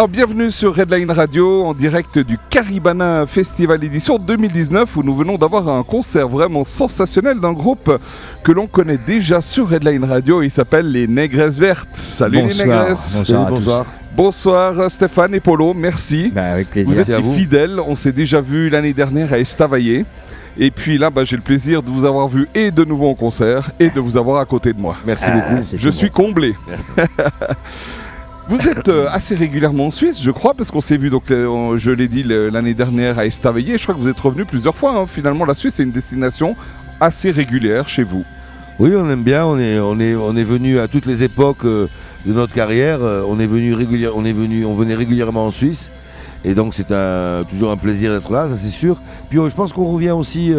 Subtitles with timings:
[0.00, 5.36] Alors bienvenue sur Redline Radio en direct du Caribana Festival édition 2019 où nous venons
[5.36, 7.98] d'avoir un concert vraiment sensationnel d'un groupe
[8.42, 10.40] que l'on connaît déjà sur Redline Radio.
[10.40, 11.90] Il s'appelle les Négresses Vertes.
[11.92, 13.16] Salut les Négresses.
[13.18, 13.50] Bonsoir.
[13.50, 13.86] bonsoir.
[14.16, 16.32] Bonsoir Stéphane et Polo, merci.
[16.34, 16.94] Bah, avec plaisir.
[16.94, 17.34] Vous êtes les vous.
[17.34, 17.78] fidèles.
[17.86, 20.06] On s'est déjà vu l'année dernière à Estavayer.
[20.58, 23.14] Et puis là, bah, j'ai le plaisir de vous avoir vu et de nouveau en
[23.14, 24.96] concert et de vous avoir à côté de moi.
[25.04, 25.62] Merci Ah, beaucoup.
[25.74, 26.24] Je suis bon.
[26.24, 26.54] comblé.
[28.50, 31.78] Vous êtes euh, assez régulièrement en Suisse, je crois, parce qu'on s'est vu, donc, euh,
[31.78, 33.78] je l'ai dit l'année dernière à Estavayer.
[33.78, 34.98] Je crois que vous êtes revenu plusieurs fois.
[34.98, 35.06] hein.
[35.06, 36.56] Finalement, la Suisse est une destination
[36.98, 38.24] assez régulière chez vous.
[38.80, 39.46] Oui, on aime bien.
[39.46, 41.86] On est, on est, on est venu à toutes les époques euh,
[42.26, 43.00] de notre carrière.
[43.00, 43.72] on est venu
[44.14, 45.88] on est venu, on venait régulièrement en Suisse.
[46.44, 46.86] Et donc c'est
[47.50, 48.96] toujours un plaisir d'être là, ça c'est sûr.
[49.28, 50.52] Puis je pense qu'on revient aussi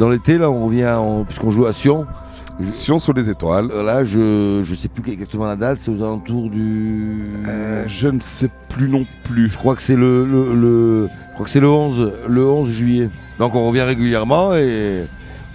[0.00, 2.06] dans l'été là, on revient en- puisqu'on joue à Sion.
[2.68, 3.68] Sion sous les étoiles.
[3.70, 7.30] Euh, Là, je je sais plus exactement la date, c'est aux alentours du.
[7.46, 9.48] Euh, je ne sais plus non plus.
[9.48, 12.70] Je crois que c'est le, le, le- je crois que c'est le 11, le 11
[12.70, 13.10] juillet.
[13.38, 15.02] Donc on revient régulièrement et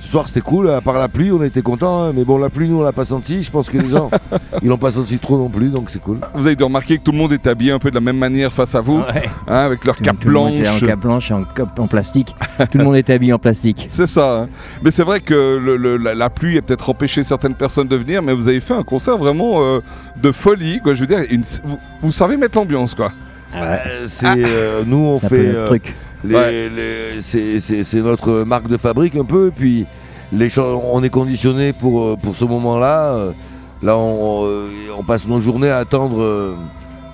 [0.02, 2.11] ce soir c'était cool, à part la pluie, on était contents, hein.
[2.16, 4.09] mais bon la pluie nous on l'a pas senti, je pense que les gens
[4.63, 6.17] ils l'ont pas senti trop non plus, donc c'est cool.
[6.33, 8.17] Vous avez dû remarquer que tout le monde est habillé un peu de la même
[8.17, 9.30] manière face à vous, Ouais.
[9.47, 10.83] hein, avec leur Tout- cape tout le monde était blanche.
[10.83, 12.35] En cape blanche et en, cap- en plastique.
[12.71, 13.88] tout le monde était habillé en plastique.
[13.91, 14.41] C'est ça.
[14.41, 14.49] hein.
[14.83, 17.95] Mais c'est vrai que le- le- la, la pluie a peut-être empêché certaines personnes de
[17.95, 19.80] venir, mais vous avez fait un concert vraiment euh,
[20.21, 20.80] de folie.
[20.81, 20.95] Quoi.
[20.95, 23.11] Je veux dire, une- vous, vous savez mettre l'ambiance, quoi.
[23.53, 25.95] Euh, c'est euh, nous on C'est un peu fait notre euh, truc.
[26.23, 26.69] Ouais.
[27.22, 29.86] c'est- notre marque de fabrique un peu, et puis
[30.31, 33.14] les on est conditionné pour euh, pour ce moment-là.
[33.14, 33.31] euh,
[33.83, 36.22] Là on, euh, on passe nos journées à attendre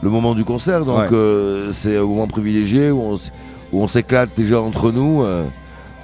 [0.01, 1.07] le moment du concert, donc Ouais.
[1.13, 3.31] euh, c'est un moment privilégié où on, s-
[3.71, 5.23] où on s'éclate déjà entre nous.
[5.23, 5.45] euh,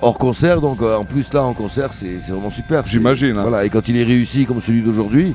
[0.01, 2.85] Hors concert, donc euh, en plus là en concert c'est vraiment super.
[2.85, 3.41] J'imagine, hein.
[3.41, 5.33] Voilà, et quand il est réussi comme celui d'aujourd'hui,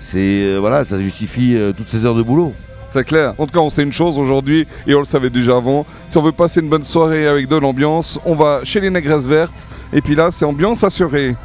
[0.00, 2.52] c'est voilà, ça justifie toutes ces heures de boulot.
[2.96, 3.34] C'est clair.
[3.36, 5.84] En tout cas, on sait une chose aujourd'hui, et on le savait déjà avant.
[6.08, 9.26] Si on veut passer une bonne soirée avec de l'ambiance, on va chez les Négresses
[9.26, 9.66] Vertes.
[9.92, 11.36] Et puis là, c'est ambiance assurée.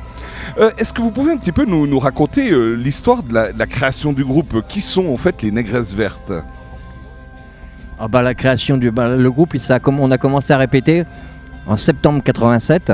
[0.57, 4.13] Euh, Est-ce que vous pouvez un petit peu nous, raconter euh, l'histoire de la, création
[4.13, 4.65] du groupe?
[4.69, 6.31] Qui sont en fait les Négresses Vertes?
[7.99, 11.03] Ah bah, la création du bah, le groupe, ça on a commencé à répéter
[11.67, 12.93] en septembre 87.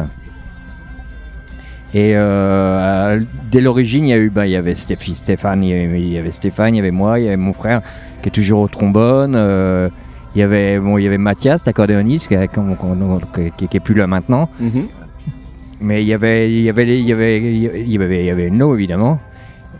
[1.93, 3.21] Et euh,
[3.51, 6.75] dès l'origine, il y a eu, bah, il y avait Stéphane, il y avait, Stéphane,
[6.75, 7.81] il y avait moi, il y avait mon frère
[8.21, 9.33] qui est toujours au trombone.
[9.35, 9.89] euh,
[10.35, 12.35] il y avait, bon, il y avait Mathias, l'accordéoniste, qui,
[13.57, 14.49] qui, qui est plus là maintenant.
[15.79, 18.29] Mais il y avait, il y avait, il y avait, il y avait, il y
[18.29, 19.19] avait No évidemment.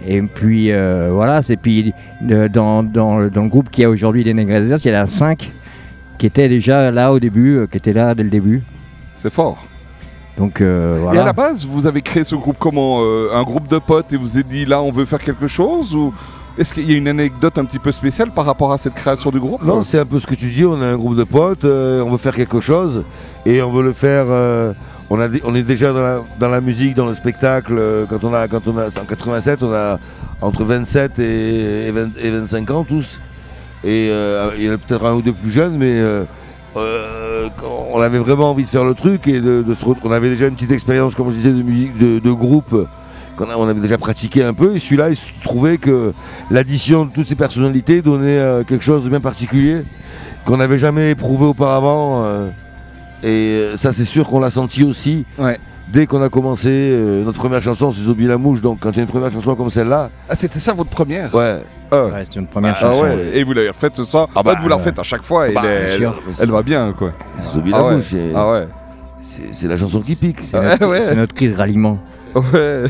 [0.07, 1.93] Et puis euh, voilà, c'est puis
[2.31, 5.01] euh, dans, dans, le- dans le groupe qui a aujourd'hui Négresses Vertes, il y en
[5.01, 5.51] a cinq
[6.17, 8.61] qui étaient déjà là au début, euh, qui étaient là dès le début.
[9.15, 9.66] C'est fort.
[10.37, 13.67] Donc euh, Et à la base, vous avez créé ce groupe comment Euh, Un groupe
[13.67, 16.13] de potes et vous êtes dit là, on veut faire quelque chose Ou
[16.59, 19.29] est-ce qu'il y a une anecdote un petit peu spéciale par rapport à cette création
[19.29, 19.61] du groupe?
[19.63, 20.65] Non, c'est un peu ce que tu dis.
[20.65, 23.03] On a un groupe de potes, euh, on veut faire quelque chose
[23.45, 24.25] et on veut le faire.
[24.29, 24.73] euh,
[25.11, 27.75] on, a, dé- on est déjà dans la, dans la musique, dans le spectacle.
[27.77, 29.99] euh, quand on a, quand on a, en 87, on a
[30.41, 33.19] entre 27 et, et 20 et 25 ans tous.
[33.83, 36.23] Et euh, il y en a peut-être un ou deux plus jeunes, mais euh,
[36.75, 37.26] euh,
[37.91, 40.47] on avait vraiment envie de faire le truc et de, de se on avait déjà
[40.47, 42.87] une petite expérience, comme je disais, de musique, de, groupe.
[43.37, 46.13] qu'on avait déjà pratiqué un peu et celui-là il se trouvait que
[46.49, 49.83] l'addition de toutes ces personnalités donnait euh, quelque chose de bien particulier
[50.43, 52.49] qu'on n'avait jamais éprouvé auparavant euh,
[53.21, 55.25] et euh, ça c'est sûr qu'on l'a senti aussi.
[55.87, 58.97] Dès qu'on a commencé euh, notre première chanson c'est Zobi la mouche donc quand il
[58.97, 61.33] y a une première chanson comme celle-là Ah, c'était ça votre première?
[61.33, 61.59] Ouais
[61.91, 62.05] Ah.
[62.07, 63.01] Ouais, c'est une première Ah chanson.
[63.03, 64.27] ouais, et vous l'avez refaite ce soir?
[64.35, 64.81] Ah bah, Ah, vous la ouais.
[64.81, 66.21] refaites à chaque fois et Bah, elle, bien sûr.
[66.27, 67.11] elle- elle va bien quoi.
[67.37, 67.95] c'est Zobi Ah la ouais.
[67.95, 68.67] mouche et Ah ouais.
[69.21, 71.01] c'est c'est la chanson qui pique C'est Ouais, notre, ouais.
[71.01, 71.97] c'est notre cri de ralliement.
[72.53, 72.83] Ouais.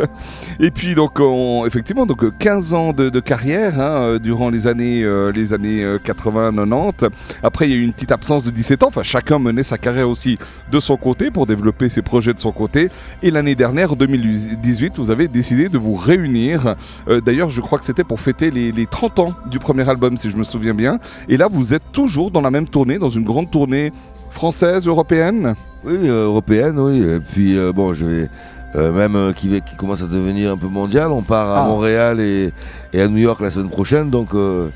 [0.60, 4.66] et puis donc on- effectivement donc euh, 15 ans de, carrière hein, euh, durant les
[4.66, 7.06] années euh, les années euh, 80 90.
[7.42, 8.88] Après il y a eu une petite absence de 17 ans.
[8.88, 10.38] Enfin chacun menait sa carrière aussi
[10.70, 12.88] de son côté pour développer ses projets de son côté.
[13.22, 16.74] Et l'année dernière en 2018 vous avez décidé de vous réunir.
[17.08, 20.16] Euh, D'ailleurs je crois que c'était pour fêter les, les 30 ans du premier album
[20.16, 20.98] si je me souviens bien.
[21.28, 23.92] Et là vous êtes toujours dans la même tournée dans une grande tournée
[24.30, 25.54] française européenne?
[25.84, 28.28] oui euh, européenne oui et puis euh, bon je vais
[28.76, 31.66] euh, même euh, qui, commence à devenir un peu mondial on part à Ah.
[31.68, 32.52] Montréal et,
[32.92, 34.68] et à New York la semaine prochaine donc euh,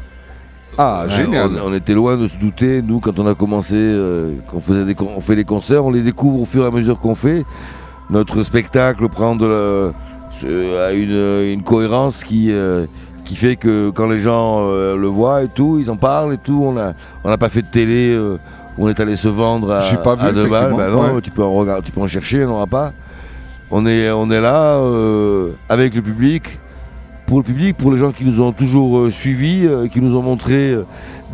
[0.78, 1.50] Ah génial.
[1.64, 3.76] On, on était loin de se douter, nous, quand on a commencé,
[4.50, 6.70] qu'on faisait des, con- on fait des concerts, on les découvre au fur et à
[6.70, 7.44] mesure qu'on fait.
[8.10, 9.92] Notre spectacle prend de la-
[10.86, 12.86] a une, une cohérence qui, euh,
[13.24, 16.38] qui fait que quand les gens euh, le voient et tout, ils en parlent et
[16.38, 16.62] tout.
[16.64, 16.94] On n'a
[17.24, 18.38] on pas fait de télé euh,
[18.76, 20.74] où on est allé se vendre à, pas vu, à deux balles.
[20.76, 21.20] Bah non, ouais.
[21.20, 22.92] tu, peux en regarder, tu peux en chercher, il n'y en aura pas.
[23.70, 26.58] On est, on est là euh, avec le public,
[27.26, 30.16] pour le public, pour les gens qui nous ont toujours euh, suivis, euh, qui nous
[30.16, 30.84] ont montré, euh,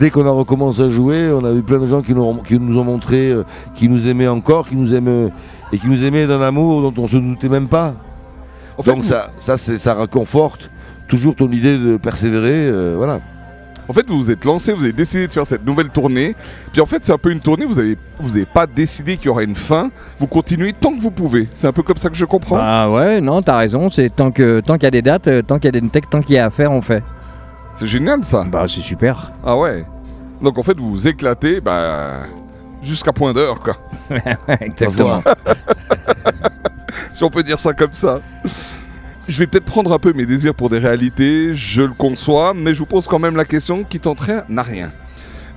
[0.01, 2.39] dès qu'on a recommencé à jouer, on a vu plein de gens qui nous, ont-
[2.39, 3.33] qui nous ont montré,
[3.77, 5.29] qui nous aimaient encore, qui nous aimaient,
[5.73, 7.95] et qui nous aimaient d'un amour dont on se doutait même pas.
[8.77, 10.69] En fait, Donc vous- ça, ça, c'est- ça réconforte
[11.07, 12.97] toujours ton idée de persévérer.
[12.97, 13.21] voilà.
[13.89, 16.35] En fait, vous vous êtes lancé, vous avez décidé de faire cette nouvelle tournée.
[16.73, 19.27] Puis en fait, c'est un peu une tournée, vous n'avez vous avez pas décidé qu'il
[19.27, 19.91] y aurait une fin.
[20.19, 21.49] Vous continuez tant que vous pouvez.
[21.55, 22.57] C'est un peu comme ça que je comprends.
[22.57, 23.91] Bah ouais, non, t'as raison.
[23.91, 25.89] C'est tant que tant qu'il y a des dates, euh, tant qu'il y a des
[25.89, 27.03] tech, tant qu'il y a à faire, on fait.
[27.75, 28.45] C'est génial ça.
[28.45, 29.33] Bah c'est super.
[29.45, 29.85] Ah ouais.
[30.41, 32.27] Donc en fait, vous vous éclatez bah,
[32.83, 33.77] jusqu'à point d'heure, quoi.
[34.61, 35.23] Exactement.
[37.15, 38.21] si on peut dire ça comme ça.
[39.27, 42.75] Je vais peut-être prendre un peu mes désirs pour des réalités, je le conçois, mais
[42.75, 44.93] je vous pose quand même la question qui tenterait n'a rien.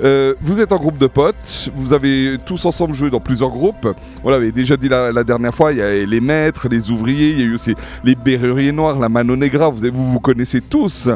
[0.01, 3.87] Euh, vous êtes en groupe de potes, vous avez tous ensemble joué dans plusieurs groupes.
[4.23, 7.39] On l'avait déjà dit la, dernière fois, il y a les maîtres, les ouvriers, il
[7.39, 7.75] y a eu aussi
[8.05, 11.09] les berruriers noirs, la Mano Negra, vous vous connaissez tous.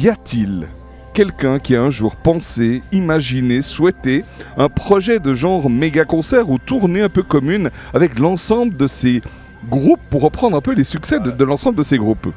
[0.00, 0.68] Y a-t-il
[1.14, 4.24] quelqu'un qui a un jour pensé, imaginé, souhaité
[4.58, 9.22] un projet de genre méga concert ou tournée un peu commune avec l'ensemble de ces
[9.68, 12.28] groupes pour reprendre un peu les succès de, de l'ensemble de ces groupes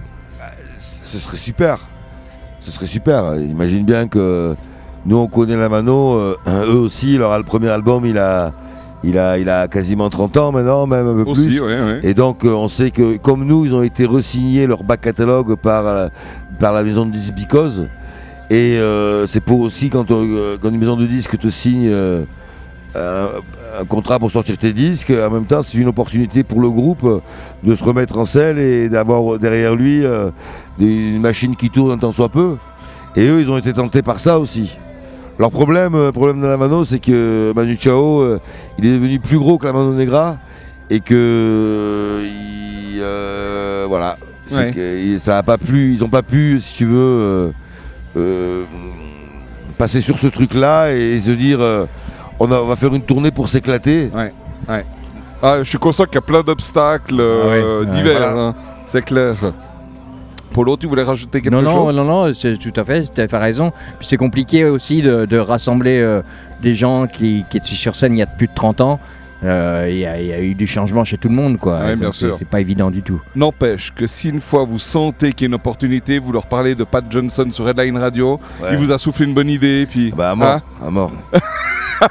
[0.77, 1.87] Ce serait super.
[2.59, 3.35] Ce serait super.
[3.39, 4.55] Imagine bien que
[5.05, 6.15] nous, on connaît la Mano.
[6.17, 8.51] euh, eux aussi, leur le premier album, il a,
[9.03, 11.61] il, a, il a quasiment 30 ans maintenant, même un peu Aussi, plus.
[11.61, 11.99] ouais, ouais.
[12.03, 15.55] Et donc, euh, on sait que, comme nous, ils ont été re-signés leur back catalogue
[15.55, 16.07] par, euh,
[16.59, 17.85] par la maison de disques Because.
[18.49, 21.89] Et euh, c'est pour aussi quand, on- quand une maison de disques te signe
[22.97, 26.69] un, un contrat pour sortir tes disques, en même temps, c'est une opportunité pour le
[26.69, 27.21] groupe
[27.63, 30.29] de se remettre en selle et d'avoir derrière lui euh,
[30.79, 32.55] des- une machine qui tourne un tant soit peu.
[33.15, 34.77] Et eux, ils ont été tentés par ça aussi.
[35.39, 38.39] Leur problème, euh, problème de la Mano, c'est que Manu Chao, euh,
[38.79, 40.37] il est devenu plus gros que la Mano Negra
[40.89, 44.17] et que euh, il, voilà,
[44.51, 44.71] Ouais.
[44.71, 47.51] que ça a pas plu, ils ont pas pu, si tu veux,
[49.77, 51.59] passer sur ce truc-là et se dire,
[52.39, 54.09] on, a- on va faire une tournée pour s'éclater.
[55.41, 57.95] Ah, je suis conscient qu'il y a plein d'obstacles euh, Ah ouais, ouais.
[57.95, 58.41] divers, Voilà.
[58.41, 58.55] hein,
[58.85, 59.35] c'est clair.
[60.51, 61.95] Polo, tu voulais rajouter quelque non, non, chose?
[61.95, 63.71] non, non, c'est tout à fait, tu as fait raison.
[63.99, 66.21] Puis c'est compliqué aussi de, de rassembler euh,
[66.61, 68.99] des gens qui, qui étaient sur scène il y a plus de 30 ans.
[69.43, 71.79] Euh, Il y, a- il y a eu du changement chez tout le monde, quoi.
[71.81, 72.35] Ouais, c'est- sûr.
[72.35, 73.21] C'est pas évident du tout.
[73.35, 76.73] N'empêche que si une fois vous sentez qu'il y a une opportunité, vous leur parlez
[76.73, 78.69] de Pat Johnson sur Redline Radio, Ouais.
[78.71, 81.11] il vous a soufflé une bonne idée, puis Bah, à mort, hein, à mort.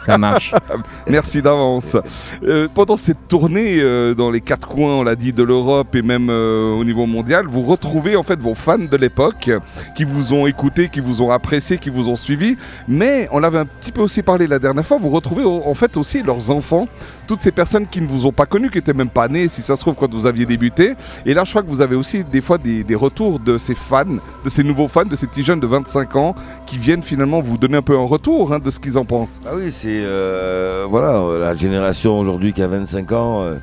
[0.01, 0.53] Ça marche.
[1.09, 1.97] merci d'avance.
[2.45, 6.03] Euh, pendant cette tournée euh, dans les quatre coins, on l'a dit, de l'Europe et
[6.03, 9.51] même euh, au niveau mondial, vous retrouvez en fait vos fans de l'époque
[9.95, 12.57] qui vous ont écouté, qui vous ont apprécié, qui vous ont suivi.
[12.89, 15.97] Mais on l'avait un petit peu aussi parlé la dernière fois, vous retrouvez en fait
[15.97, 16.89] aussi leurs enfants,
[17.27, 19.63] toutes ces personnes qui ne vous ont pas connu, qui étaient même pas nées, si
[19.63, 20.95] ça se trouve, quand vous aviez débuté.
[21.25, 23.75] Et là, je crois que vous avez aussi des fois des, des retours de ces
[23.75, 24.05] fans,
[24.45, 26.35] de ces nouveaux fans, de ces petits jeunes de 25 ans
[26.67, 29.41] qui viennent finalement vous donner un peu un retour hein, de ce qu'ils en pensent.
[29.47, 33.43] Ah oui, c'est euh, voilà euh, la génération aujourd'hui qui a 25 ans.
[33.43, 33.57] euh,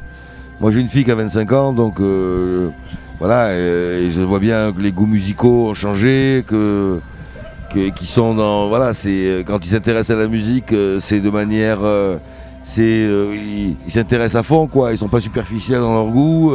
[0.61, 1.99] moi, j'ai une fille qui a 25 ans, donc
[3.19, 7.01] voilà, je vois bien que les goûts musicaux ont changé, que
[8.03, 11.79] sont dans voilà, c'est quand ils s'intéressent à la musique, c'est de manière
[12.63, 13.09] c'est
[13.87, 16.53] ils s'intéressent à fond quoi, ils sont pas superficiels dans leur goût.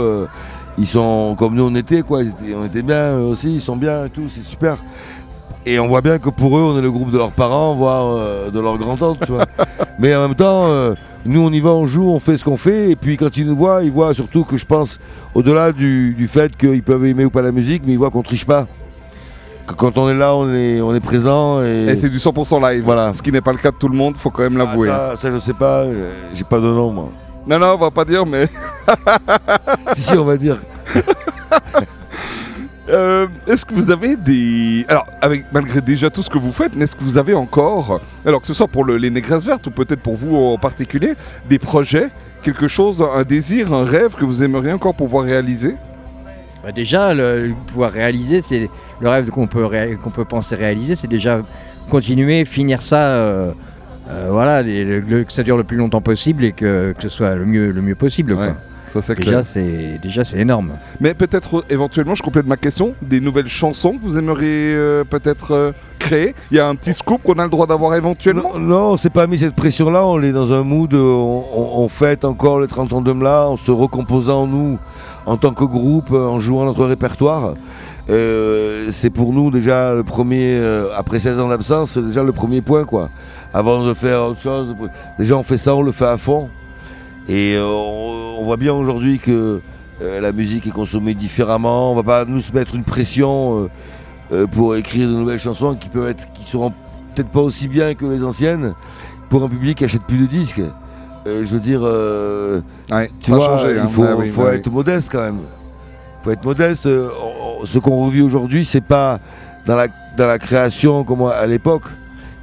[0.78, 2.20] ils sont comme nous on était quoi,
[2.56, 4.78] on était bien aussi, ils sont bien et tout, c'est super.
[5.70, 8.06] Et on voit bien que pour eux, on est le groupe de leurs parents, voire
[8.16, 9.44] euh, de tu vois.
[9.98, 10.94] Mais en même temps, euh,
[11.26, 12.92] nous, on y va, on joue, on fait ce qu'on fait.
[12.92, 14.98] Et puis quand ils nous voient, ils voient surtout que je pense,
[15.34, 18.22] au-delà du, du fait qu'ils peuvent aimer ou pas la musique, mais ils voient qu'on
[18.22, 18.66] triche pas.
[19.66, 21.62] Que quand on est là, on est, on est présent.
[21.62, 22.84] Et, Et c'est du 100% live.
[22.84, 23.12] Voilà.
[23.12, 24.88] Ce qui n'est pas le cas de tout le monde, faut quand même Ah, l'avouer.
[24.88, 27.10] ça, ça, je sais pas, euh, j'ai pas de nom, moi.
[27.46, 28.48] Non, non, on va pas dire, mais.
[29.92, 30.56] si, si, on va dire.
[32.88, 34.86] Euh, est-ce que vous avez des.
[34.88, 38.00] Alors, avec, malgré déjà tout ce que vous faites, mais est-ce que vous avez encore,
[38.24, 41.12] alors que ce soit pour le- les négresses vertes ou peut-être pour vous en particulier,
[41.50, 42.08] des projets,
[42.42, 45.76] quelque chose, un désir, un rêve que vous aimeriez encore pouvoir réaliser?
[46.64, 50.96] Bah, déjà, le, pouvoir réaliser, c'est le rêve qu'on peut, ré- qu'on peut penser réaliser,
[50.96, 51.42] c'est déjà
[51.90, 53.52] continuer, finir ça, euh,
[54.10, 57.02] euh, voilà, les- le- le- que ça dure le plus longtemps possible et que, que
[57.02, 58.34] ce soit le mieux, le mieux possible.
[58.34, 58.56] quoi.
[58.94, 60.72] Ouais, Ça, c'est Déjà, c'est déjà c'est énorme.
[61.00, 65.04] Mais peut-être, euh, éventuellement, je complète ma question, des nouvelles chansons que vous aimeriez euh,
[65.04, 66.34] peut-être euh, créer?
[66.50, 68.52] Il y a un petit scoop qu'on a le droit d'avoir éventuellement?
[68.54, 70.04] Non, non, on s'est pas mis cette pression-là.
[70.06, 70.98] On est dans un mood, on,
[71.54, 74.78] on- on fête encore les 30 ans de Mla en se recomposant nous
[75.26, 77.52] en tant que groupe, en jouant notre répertoire.
[78.08, 82.32] euh, c'est pour nous déjà le premier, euh, après 16 ans d'absence, c'est déjà le
[82.32, 83.10] premier point quoi.
[83.52, 84.74] Avant de faire autre chose,
[85.18, 86.48] déjà on fait ça, on le fait à fond.
[87.28, 89.60] Et euh, on, on voit bien aujourd'hui que
[90.00, 91.92] euh, la musique est consommée différemment.
[91.92, 93.68] On va pas nous se mettre une pression
[94.32, 96.70] euh, pour écrire de nouvelles chansons qui peuvent être, qui seront
[97.14, 98.74] peut-être pas aussi bien que les anciennes
[99.28, 100.62] pour un public qui achète plus de disques.
[101.26, 103.88] Euh, je veux dire, Ouais, tu vois, il hein.
[103.88, 105.40] faut, oui, faut ouais, être modeste quand même.
[106.22, 106.86] faut être modeste.
[106.86, 109.18] On- on- Ce qu'on revit aujourd'hui, c'est pas
[109.66, 111.82] dans la, dans la création comme à l'époque.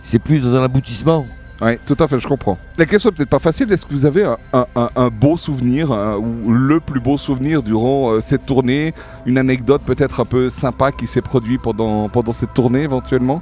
[0.03, 1.25] C'est plus dans un aboutissement.
[1.65, 2.59] Oui, tout à fait, je comprends.
[2.77, 3.71] La question est peut-être pas facile.
[3.73, 8.45] Est-ce que vous avez un, beau souvenir, ou le plus beau souvenir durant euh, cette
[8.45, 8.93] tournée?
[9.25, 13.41] Une anecdote peut-être un peu sympa qui s'est produite pendant, pendant cette tournée éventuellement?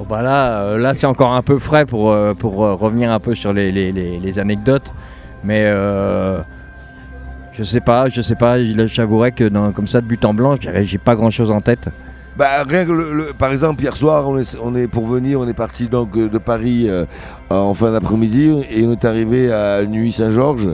[0.00, 3.20] Oh, bah là, euh, là c'est encore un peu frais pour, euh, pour revenir un
[3.20, 4.92] peu sur les, les- les- anecdotes.
[5.44, 5.70] Mais
[7.52, 8.56] je sais pas, je sais pas.
[8.86, 11.90] J'avouerais que dans- comme ça, de but en blanc, j'ai pas grand chose en tête.
[12.38, 15.40] Bah, rien que le- le- par exemple, hier soir, on est, on est pour venir,
[15.40, 17.06] on est parti donc euh, de Paris euh,
[17.48, 20.68] en fin d'après-midi et on est arrivé à Nuit Saint-Georges,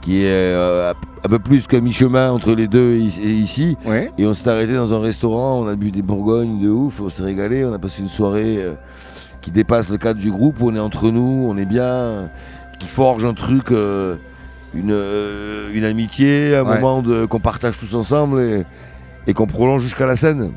[0.00, 3.76] qui est euh, un peu plus qu'à mi-chemin entre les deux et ici-
[4.16, 7.10] et on s'est arrêté dans un restaurant, on a bu des bourgognes de ouf, on
[7.10, 8.72] s'est régalé, on a passé une soirée euh,
[9.42, 12.30] qui dépasse le cadre du groupe, où on est entre nous, on est bien,
[12.80, 16.80] qui forge un truc, une, euh, une amitié, un Ouais.
[16.80, 18.64] moment qu'on partage tous ensemble et,
[19.26, 20.52] et qu'on prolonge jusqu'à la scène.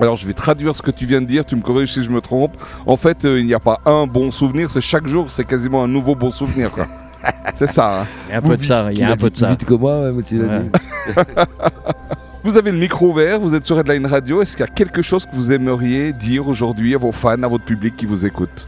[0.00, 2.10] Alors je vais traduire ce que tu viens de dire, tu me corriges si je
[2.10, 2.56] me trompe.
[2.86, 5.84] En fait, euh, il n'y a pas un bon souvenir, c'est chaque jour, c'est quasiment
[5.84, 6.70] un nouveau bon souvenir.
[6.70, 6.86] quoi.
[7.54, 8.02] c'est ça.
[8.02, 8.06] hein.
[8.28, 9.50] Il y a un peu de ça, il y a un peu de ça.
[9.50, 10.62] vite que moi, même, tu l'as Ouais.
[10.64, 10.70] dit.
[12.42, 14.40] Vous avez le micro ouvert, vous êtes sur Headline Radio.
[14.40, 17.48] Est-ce qu'il y a quelque chose que vous aimeriez dire aujourd'hui à vos fans, à
[17.48, 18.66] votre public qui vous écoute?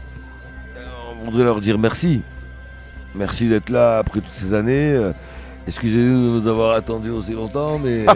[1.19, 2.21] On voudrait leur dire merci.
[3.15, 4.91] Merci d'être là après toutes ces années.
[4.93, 5.11] Euh,
[5.65, 8.05] Excusez-nous de nous avoir attendus aussi longtemps, mais.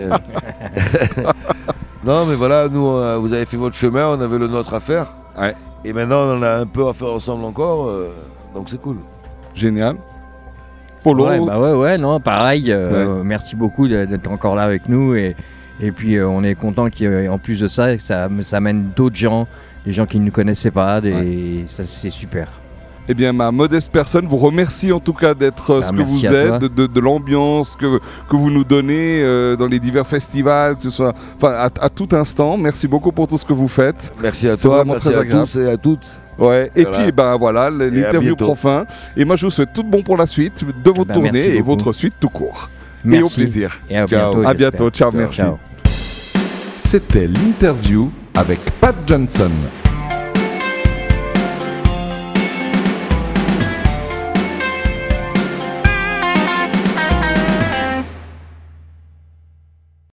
[2.08, 5.08] non, mais voilà, nous, vous avez fait votre chemin, on avait le nôtre à faire.
[5.38, 5.54] Ouais.
[5.86, 8.10] Et maintenant, on en a un peu à faire ensemble encore, euh,
[8.56, 8.98] donc c'est cool.
[9.54, 9.96] Génial.
[11.04, 12.72] Polo Ouais, bah ouais, ouais, non, pareil.
[12.72, 15.16] euh, Merci beaucoup d'être encore là avec nous.
[15.16, 15.36] Et,
[15.80, 19.48] et puis, euh, on est content qu'en plus de ça, ça, ça amène d'autres gens,
[19.86, 21.00] des gens qui ne nous connaissaient pas.
[21.00, 22.50] Des, ça, c'est super.
[23.10, 25.98] Eh bien, ma modeste personne vous remercie en tout cas d'être euh, Bah, ce que
[25.98, 28.00] merci vous êtes, de, de- de l'ambiance que,
[28.30, 32.10] que vous nous donnez euh, dans les divers festivals, que ce soit, à, à tout
[32.12, 32.58] instant.
[32.58, 34.14] Merci beaucoup pour tout ce que vous faites.
[34.22, 36.22] Merci à toi, merci à tous et à toutes.
[36.38, 36.70] Ouais.
[36.76, 36.98] Et Voilà.
[37.00, 38.86] puis, ben voilà, l'interview prend fin.
[39.16, 41.62] Et moi, je vous souhaite tout bon pour la suite de votre ben, tournée et
[41.62, 42.70] votre suite tout court.
[43.06, 43.20] Merci.
[43.20, 43.80] Et au plaisir.
[43.90, 44.34] Et à Ciao.
[44.34, 44.48] bientôt.
[44.50, 44.90] À bientôt.
[44.90, 45.42] Ciao, merci.
[46.80, 49.50] C'était l'interview avec Pat Johnson.